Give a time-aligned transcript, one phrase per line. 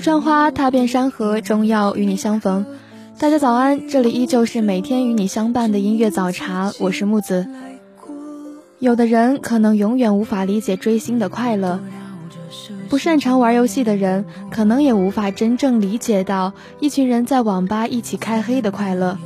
[0.00, 2.64] 树穿花，踏遍山河，终要与你相逢。
[3.18, 7.46] 大家早安，这里依旧是每天与你相伴的音乐早茶，我是木子。
[8.78, 11.80] 有的人可能永远无法理解追星的快乐，
[12.88, 19.18] 不擅长玩游戏的人可能也无法真正理解到一群人在网吧一起开黑的快乐。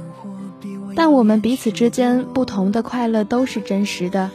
[0.97, 4.33] 但我们彼此之间不同的快乐都是真实的。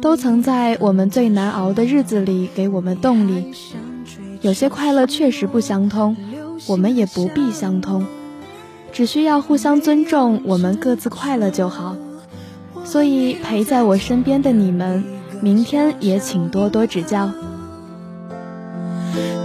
[0.00, 3.52] 都曾在我们最难熬的日子里给我们动力。
[4.42, 6.16] 有些快乐确实不相通，
[6.66, 8.04] 我们也不必相通，
[8.92, 11.96] 只需要互相尊重，我们各自快乐就好。
[12.84, 15.04] 所以陪在我身边的你们，
[15.40, 17.30] 明天也请多多指教。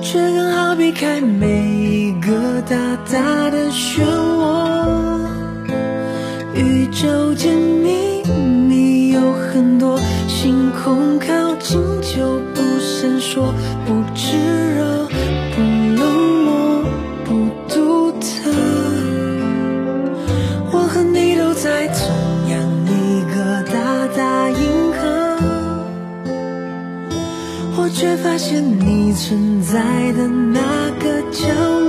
[0.01, 2.75] 却刚好避开每一个大
[3.11, 4.01] 大的漩
[4.39, 5.19] 涡，
[6.55, 8.23] 宇宙间秘
[8.67, 9.99] 密有很多。
[10.27, 12.39] 星空靠近就
[13.29, 13.53] 说，
[13.85, 14.37] 不炙
[14.75, 15.05] 热，
[15.53, 15.61] 不
[15.99, 16.01] 冷
[16.45, 16.49] 漠，
[17.25, 17.29] 不
[17.67, 18.25] 独特。
[20.71, 21.99] 我和你都在同
[22.49, 22.89] 样一
[23.35, 23.35] 个
[23.69, 24.55] 大大银
[24.93, 25.01] 河，
[27.75, 29.73] 我却发现你存在
[30.13, 30.61] 的那
[31.03, 31.43] 个角
[31.81, 31.86] 落，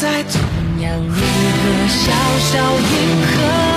[0.00, 0.40] 在同
[0.80, 2.50] 样一个小小
[2.80, 2.86] 银
[3.26, 3.71] 河，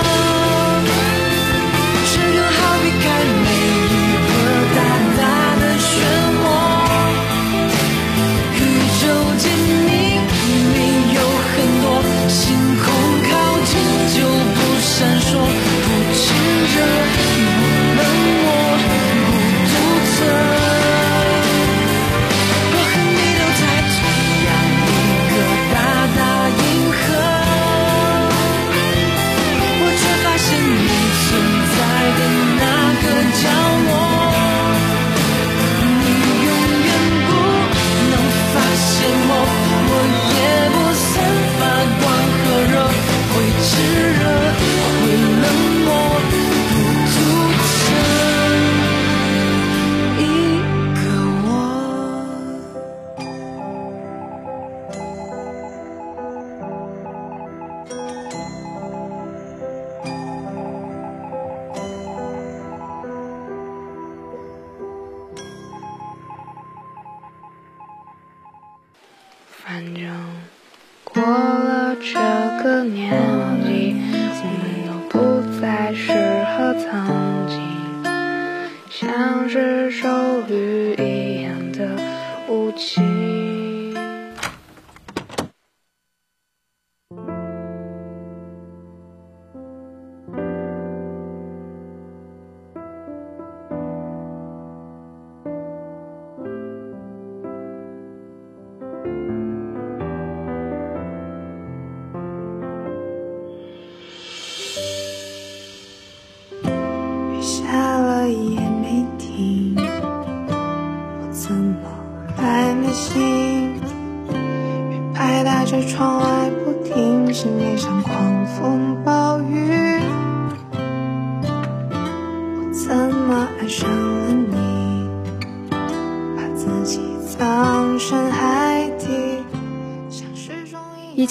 [43.66, 44.25] 是。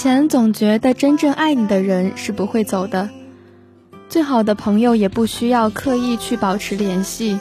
[0.05, 3.09] 前总觉得真正爱你的人是不会走的，
[4.07, 7.39] 最好的朋友也不需要刻意去保持联系。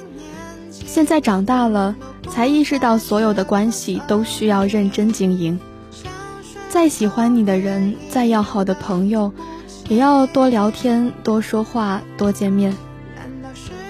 [0.71, 1.95] 现在长大了，
[2.31, 5.61] 才意识到所有的关系都需要认真经营。
[6.71, 9.31] 再喜欢你的人，再要好的朋友，
[9.91, 12.75] 也要多聊天、多说话、多见面，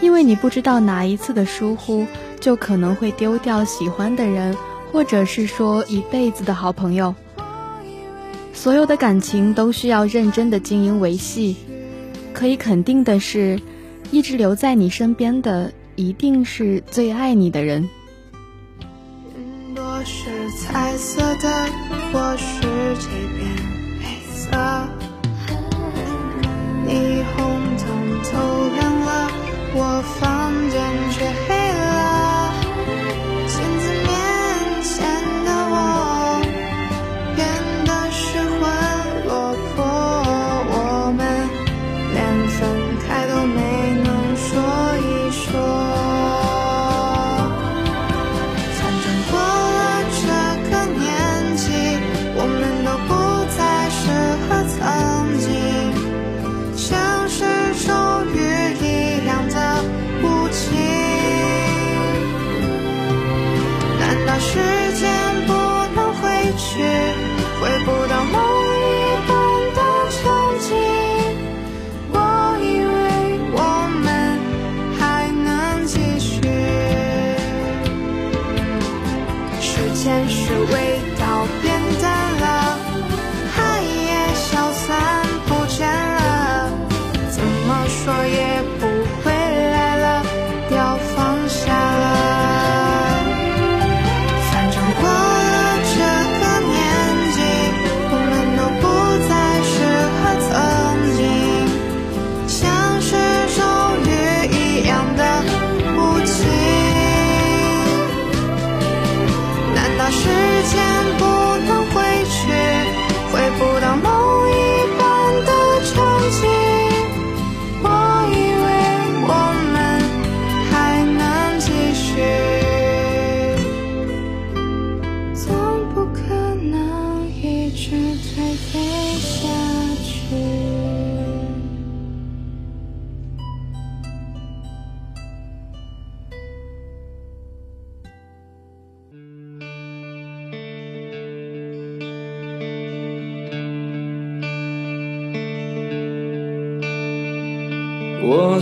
[0.01, 2.05] 因为你不知道哪一次的疏忽，
[2.41, 4.57] 就可能会丢掉喜欢的人，
[4.91, 7.15] 或者是说一辈子的好朋友。
[8.55, 11.57] 所有的感情都需要认真的经营维系，
[12.33, 13.61] 可以肯定的是，
[14.11, 17.87] 一直留在你身边的一定是最爱你的人。
[19.37, 21.69] 云朵是彩色的，
[22.13, 22.63] 我世
[23.03, 23.45] 界变
[24.01, 24.57] 黑色。
[26.87, 27.87] 霓虹灯
[28.33, 28.35] 都
[28.75, 29.31] 亮了，
[29.75, 30.81] 我房间
[31.11, 31.64] 却黑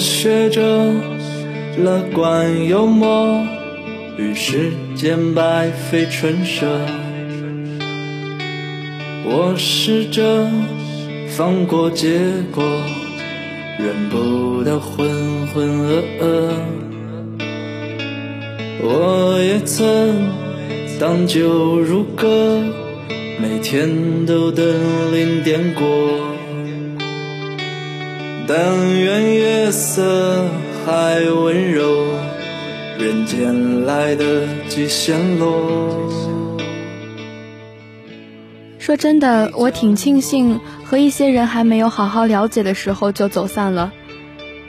[0.02, 0.92] 学着
[1.78, 3.46] 乐观幽默，
[4.18, 6.66] 与世间百废唇舌。
[9.24, 10.50] 我试着
[11.28, 12.18] 放过结
[12.52, 12.64] 果，
[13.78, 16.50] 忍不得浑浑噩噩。
[18.82, 20.28] 我也曾
[20.98, 22.60] 当酒如歌，
[23.40, 24.66] 每天都等
[25.12, 25.86] 零点过。
[28.54, 30.44] 但愿月色
[30.84, 32.04] 还温柔，
[32.98, 36.10] 人间来得及陷落。
[38.78, 43.90] 说真的，我挺庆幸和一些人还没有好好了解的时候就走散了，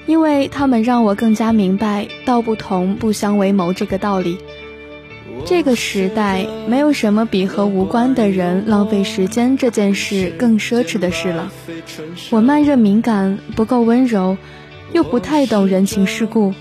[0.06, 4.38] 因为他们让我更加明白“道不同不相为谋”这个道理。
[5.45, 11.51] 这个时代，没有什么比和无关的人浪费时间这件事更奢侈的事了。
[12.29, 14.38] 我慢热敏感，不够温柔，
[14.93, 16.53] 又不太懂人情世故，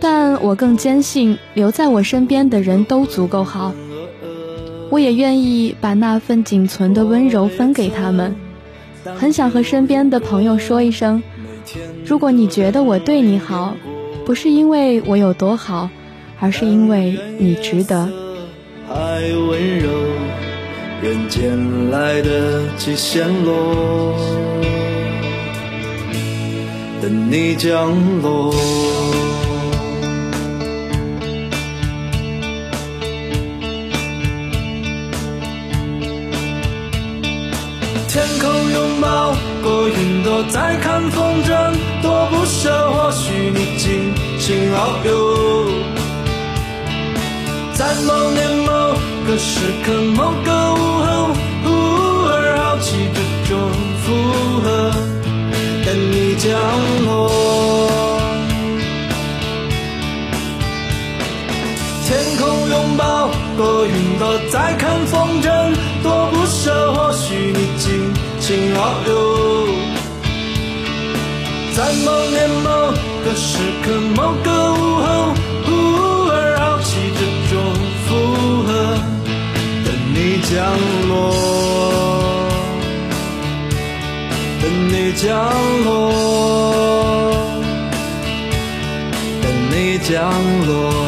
[0.00, 3.72] 但我更坚信留在我身边的人都足够好。
[4.90, 8.34] 我也愿意把那份仅存的温柔分给他们。
[9.16, 11.22] 很想和身边的朋友说一声：
[12.04, 13.76] 如果你觉得我对你好，
[14.24, 15.88] 不是因为我有多好，
[16.40, 18.08] 而是因为你值得。
[18.88, 18.94] 还
[19.48, 19.90] 温柔，
[21.02, 24.14] 人间来得及陷落，
[27.02, 27.92] 等你降
[28.22, 28.54] 落。
[38.08, 42.90] 天空拥抱过云朵，再看风筝，多不舍。
[42.90, 45.68] 或许你尽情遨游，
[47.88, 48.70] 在某年某
[49.26, 50.76] 个时刻，某个午
[51.06, 51.32] 后，
[51.64, 51.66] 忽
[52.28, 53.18] 而好奇这
[53.48, 53.58] 种
[54.04, 54.12] 附
[54.60, 54.92] 和，
[55.86, 56.52] 等你降
[57.06, 57.08] 落。
[62.04, 65.48] 天空拥抱过云朵，再看风筝，
[66.02, 66.92] 多不舍。
[66.92, 68.76] 或许你尽情遨
[69.08, 69.66] 游，
[71.74, 72.68] 在某年某
[73.24, 75.32] 个时刻，某个午后，
[80.50, 80.56] 降
[81.08, 82.48] 落，
[84.62, 85.28] 等你降
[85.84, 87.32] 落，
[89.42, 90.16] 等你降
[90.66, 91.07] 落。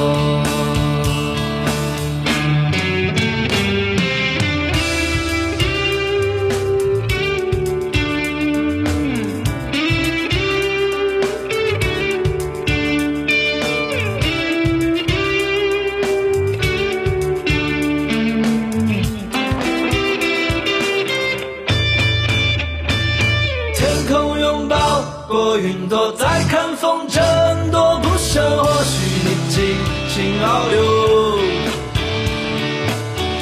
[30.40, 30.44] 遨
[30.75, 30.76] 游，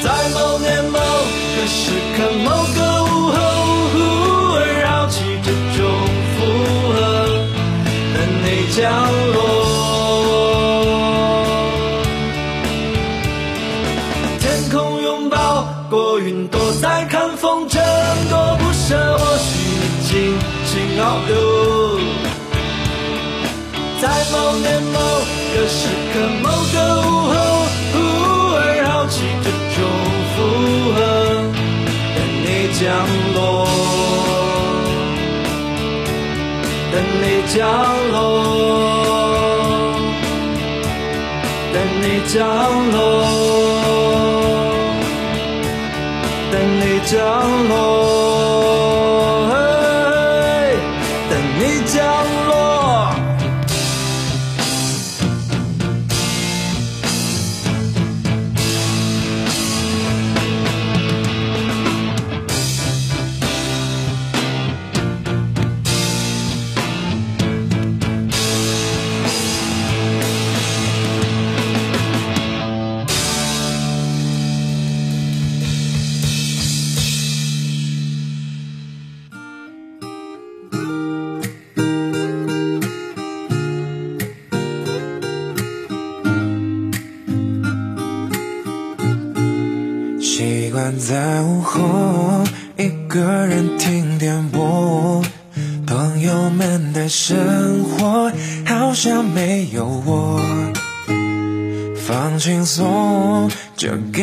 [0.03, 1.79] 在某年某个时
[2.17, 3.37] 刻，某个午后，
[3.93, 3.95] 忽
[4.55, 5.79] 而好奇这种
[6.35, 6.37] 附
[6.93, 6.97] 和，
[8.13, 8.77] 等你降
[9.33, 9.37] 落。
[14.39, 15.35] 天空拥抱
[15.89, 17.79] 过云朵，再看风筝，
[18.29, 19.17] 多不舍。
[19.17, 19.47] 或许
[19.79, 20.11] 你尽
[20.65, 21.33] 情遨游，
[24.01, 24.97] 在某年某
[25.53, 25.79] 个时
[26.13, 27.33] 刻，某个午后，
[27.91, 27.95] 忽
[28.55, 29.77] 而好奇这种
[30.35, 30.37] 附
[30.93, 30.97] 和，
[32.15, 32.45] 等你
[32.79, 32.85] 降
[33.33, 33.37] 落，
[36.91, 37.57] 等你降
[38.11, 38.13] 落，
[41.73, 42.37] 等你降
[42.91, 42.97] 落。
[46.51, 47.15] 等你降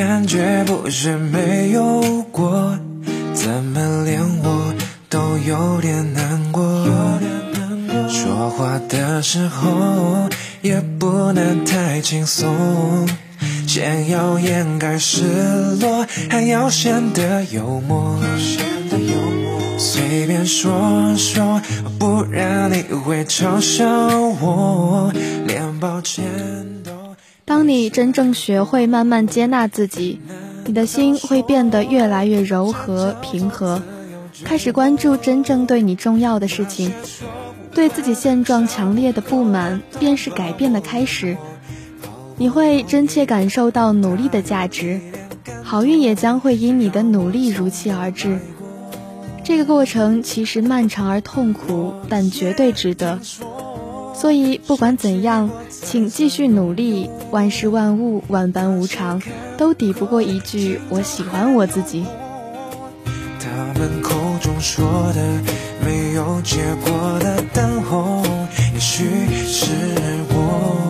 [0.08, 2.78] 感觉不是没有过，
[3.34, 4.72] 怎么连我
[5.10, 6.62] 都有点难过？
[8.08, 10.28] 说话的时候
[10.62, 12.54] 也不能太轻松。
[13.66, 15.24] 先要掩盖失
[15.80, 18.16] 落，还要显得幽默。
[19.76, 21.60] 随便说说，
[21.98, 23.84] 不然你会嘲笑
[24.40, 25.12] 我，
[25.48, 26.24] 连抱歉
[26.84, 26.95] 都。
[27.46, 30.20] 当你真正学会慢慢接纳自己，
[30.64, 33.80] 你的心会变得越来越柔和平和，
[34.42, 36.90] 开始关注真正对你重要的事情。
[37.72, 41.36] 对自己现状强烈的不满，便是改变的开始。
[42.36, 45.00] 你会真切感受到努力的价值，
[45.62, 48.40] 好运也将会因你的努力如期而至。
[49.44, 53.20] 这个过程其实漫长而痛苦，但绝对值得。
[54.18, 57.10] 所以不管怎样，请继续努力。
[57.30, 59.20] 万事万物万般无常，
[59.58, 62.06] 都抵不过一句“我喜欢我自己”。
[63.38, 65.40] 他们口中说的
[65.84, 68.22] 没有结果的等候，
[68.72, 69.04] 也许
[69.46, 69.66] 是
[70.30, 70.85] 我。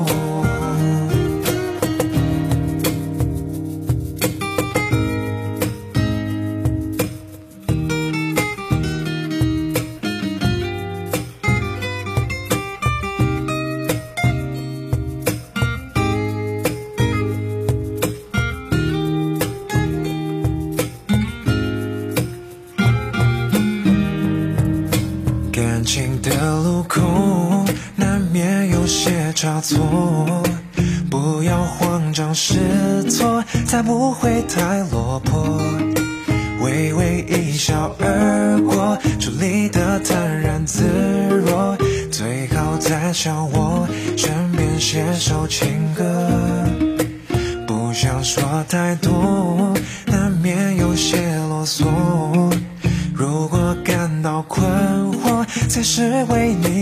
[29.67, 30.43] 错。
[31.11, 35.61] 不要慌张失措，才不会太落魄。
[36.63, 40.85] 微微一笑而过，处理得坦然自
[41.45, 41.77] 若。
[42.13, 46.05] 最好在想我身边写首情歌，
[47.67, 49.75] 不想说太多，
[50.07, 51.17] 难免有些
[51.49, 51.85] 啰嗦。
[53.15, 54.65] 如果感到困
[55.13, 56.76] 惑，才是为你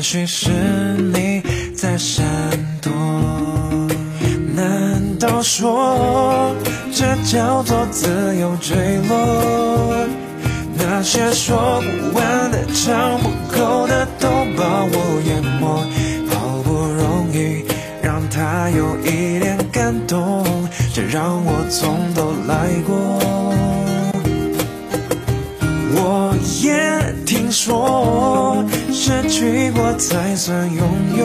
[0.00, 0.50] 也许是
[1.12, 1.42] 你
[1.76, 2.24] 在闪
[2.80, 2.90] 躲。
[4.56, 6.56] 难道说
[6.90, 8.08] 这叫做自
[8.40, 10.06] 由坠落？
[10.74, 15.84] 那些说不完的、唱不够的，都把我淹没。
[16.30, 17.66] 好不容易
[18.02, 22.96] 让他有一点感动，却让我从头来过。
[25.92, 28.64] 我也听说，
[29.02, 30.86] 失去过才算拥
[31.16, 31.24] 有。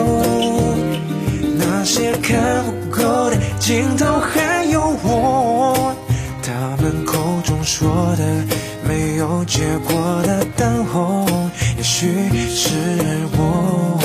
[1.58, 5.94] 那些看不够的镜头还有我，
[6.42, 8.24] 他们口中说的
[8.88, 11.26] 没有结果的等候，
[11.76, 12.08] 也许
[12.48, 12.72] 是
[13.34, 14.00] 我。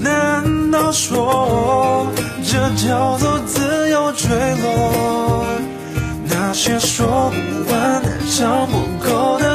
[0.00, 2.06] 难道说
[2.44, 4.28] 这叫做自由坠
[4.62, 5.44] 落？
[6.30, 9.47] 那些说不完的、唱不够的，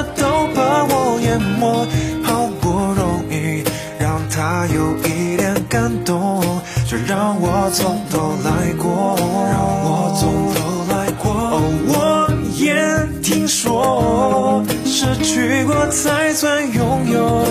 [1.33, 1.87] 淹没。
[2.23, 3.63] 好不容易
[3.99, 6.41] 让他有一点感动，
[6.85, 9.17] 却让我从头来过。
[9.49, 10.59] 让我从头
[10.93, 11.31] 来过。
[11.33, 11.55] 哦，
[11.87, 12.75] 我也
[13.21, 17.41] 听说，失去过才算拥有。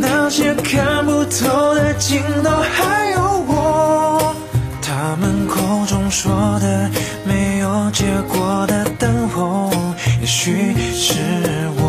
[0.00, 4.34] 那些看不透的镜头还有我，
[4.80, 6.90] 他们口中说的
[7.24, 9.70] 没有结果的等候，
[10.20, 11.14] 也许是
[11.78, 11.85] 我。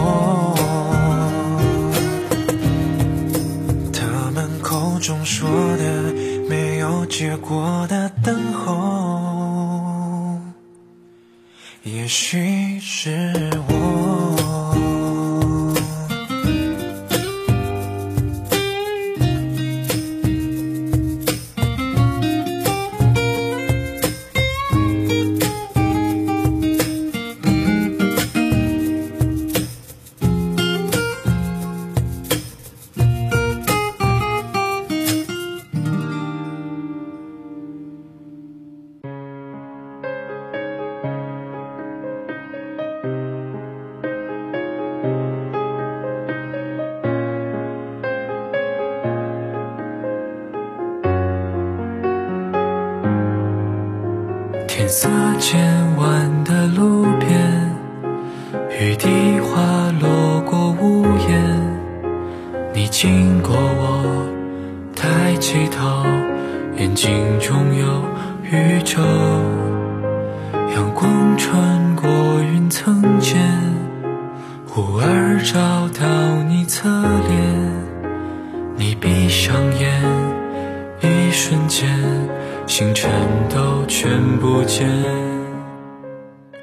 [7.37, 10.39] 过的等候，
[11.83, 13.31] 也许是
[13.69, 13.96] 我。
[79.39, 80.01] 上眼，
[80.99, 81.87] 一瞬间，
[82.65, 83.07] 星辰
[83.47, 84.89] 都全不见。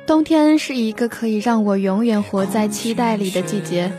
[0.08, 3.92] 冬天是一个可以让我永远活在期待里的季节，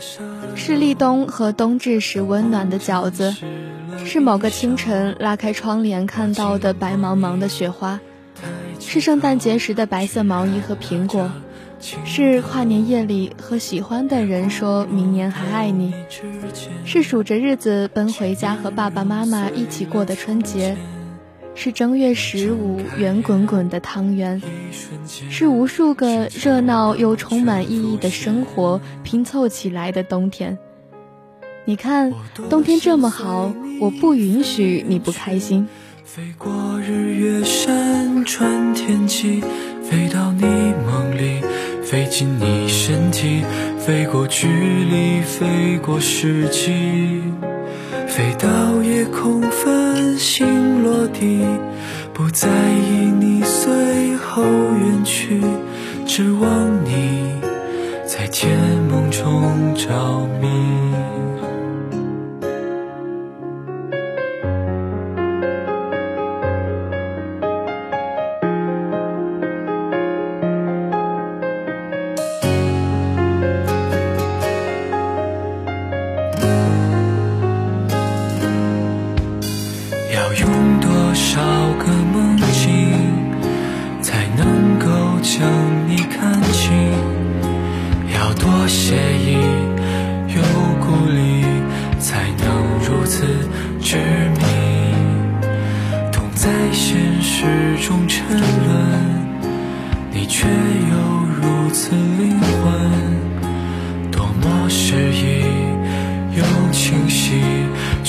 [0.54, 3.34] 是立冬和冬至时温暖的饺子，
[4.04, 7.98] 是某个清晨拉开窗帘看到的白茫茫的雪花，
[8.78, 11.30] 是圣诞节时的白色毛衣和苹果，
[12.04, 15.94] 是跨年夜里和喜欢的人说明年还爱你，
[16.84, 20.76] 是数着日子奔回家和爸爸妈妈一起过的春节。
[21.54, 24.42] 是正月十五圆滚滚的汤圆，
[25.06, 30.58] 是无数个热闹又充满意义的生活拼凑起来的冬天。
[31.64, 32.12] 你看，
[32.50, 35.66] 冬天这么好，我不允许你不开心。
[36.04, 39.40] 飞过日月山川天际，
[39.82, 41.40] 飞到你梦里，
[41.88, 43.44] 飞进你身体，
[43.78, 47.22] 飞过距离，飞过世纪。
[48.08, 51.46] 飞到夜空繁星落地，
[52.12, 55.40] 不在意你随后远去，
[56.04, 57.40] 只望你
[58.04, 58.50] 在甜
[58.90, 60.48] 梦中着迷。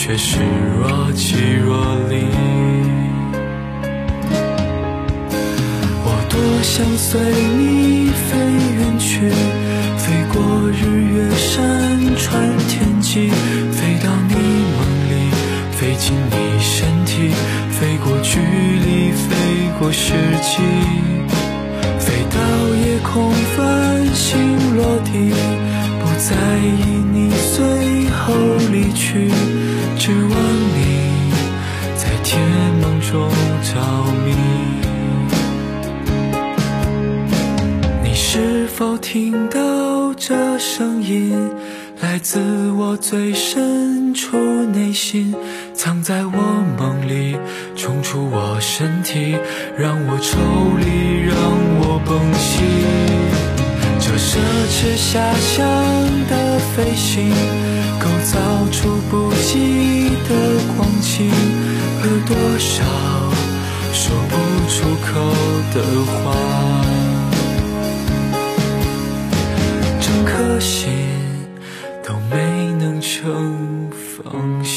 [0.07, 0.39] 却是
[0.79, 2.23] 若即若离。
[6.05, 7.19] 我多想随
[7.57, 8.39] 你飞
[8.77, 9.29] 远去，
[9.97, 13.27] 飞过日月山川天际，
[13.73, 14.35] 飞到你
[14.77, 14.79] 梦
[15.11, 15.11] 里，
[15.73, 17.35] 飞进你身体，
[17.69, 19.27] 飞过距离，飞
[19.77, 20.63] 过世纪，
[21.99, 22.39] 飞到
[22.77, 23.33] 夜空
[42.99, 45.33] 最深处内心，
[45.73, 46.31] 藏在我
[46.77, 47.37] 梦里，
[47.75, 49.37] 冲出我身体，
[49.77, 50.39] 让我抽
[50.79, 51.35] 离，让
[51.79, 52.63] 我崩析。
[53.99, 55.63] 这奢侈遐想
[56.27, 57.29] 的飞行，
[57.99, 58.35] 构造
[58.71, 60.29] 出不羁的
[60.75, 61.29] 光景，
[62.01, 62.83] 和多少
[63.93, 64.33] 说不
[64.67, 65.07] 出口
[65.73, 66.15] 的话。
[69.99, 70.96] 整颗心
[73.27, 74.76] 成放下。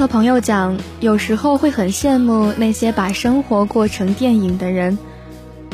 [0.00, 4.96] 和朋友讲，有时候会很羡慕那些把生活过成电影的人，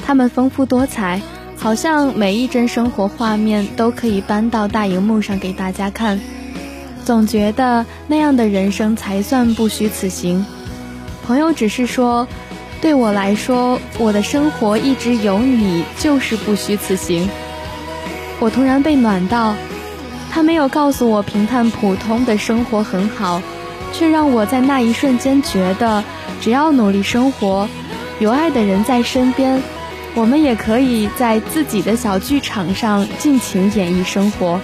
[0.04, 1.22] 他们丰富多彩，
[1.56, 6.20] 好像每一帧生活画面都可以搬到大荧幕上给大家看。
[7.04, 10.44] 总觉得那样的人生才算不虚此行。
[11.24, 12.26] 朋友只是说，
[12.80, 17.28] 对我来说，我的生活一直有你就是不虚此行。
[18.40, 19.54] 我突然被暖到，
[20.32, 23.40] 他没有告诉我平淡普通的生活很好。
[23.98, 26.04] 却让我在那一瞬间觉得，
[26.38, 27.66] 只要努力生活，
[28.18, 29.62] 有爱的人在身边，
[30.14, 34.60] 我们也可以在自己的小剧场上尽情演绎生活。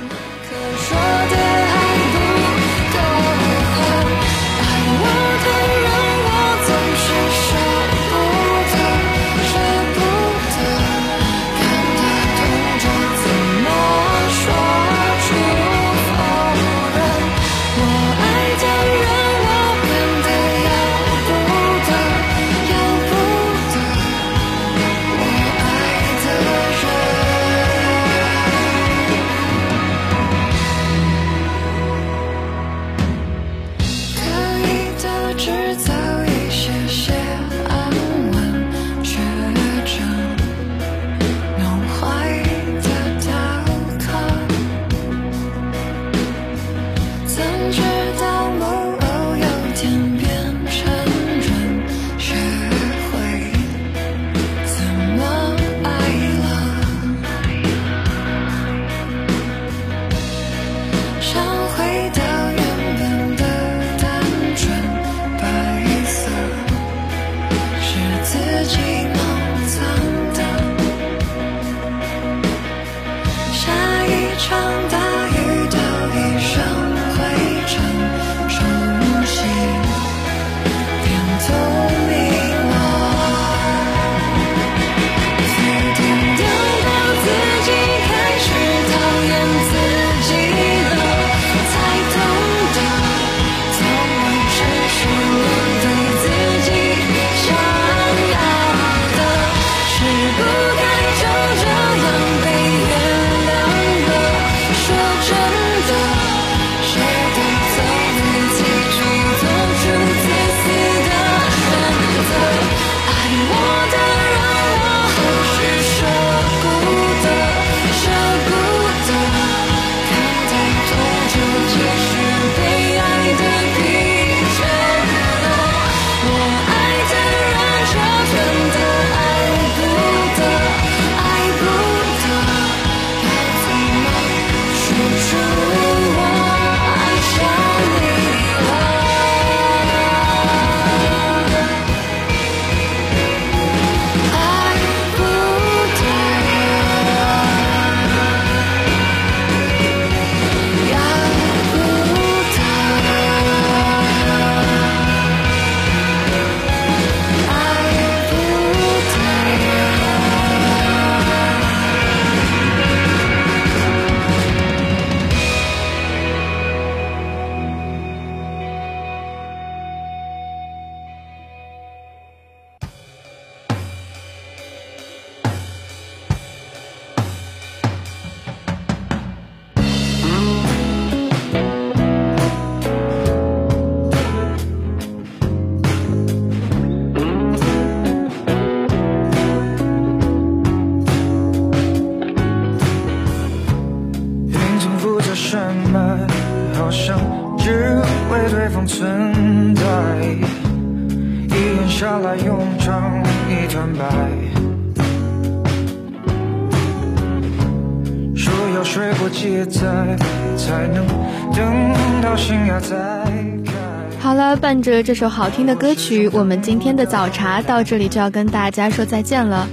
[214.19, 219.67] 好了，伴着这首好听的歌曲，我们今天的早茶到这里就要跟大家说再见了。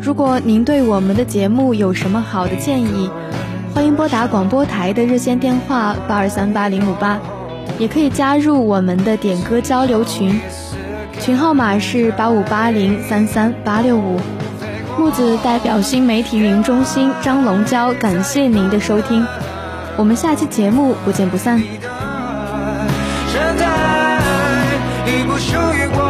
[0.00, 3.10] 如果您对我们的节目有什么好的建议，
[3.74, 7.20] 欢迎拨打广播台的热线电话八二三八零五八，
[7.78, 10.40] 也可以加入我们的点歌交流群，
[11.26, 14.20] 群号码是八五八零三三八六五。
[14.96, 19.26] 木子代表新媒体运营中心张龙娇，感谢您的收听，
[19.96, 21.58] 我们下期节目不见不散。
[21.58, 21.68] 现
[23.58, 24.20] 在
[25.04, 26.05] 已不属于我。